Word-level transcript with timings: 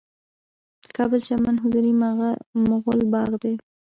د 0.83 0.85
کابل 0.97 1.19
چمن 1.27 1.55
حضوري 1.63 1.93
مغل 2.69 2.99
باغ 3.13 3.31
دی 3.43 3.55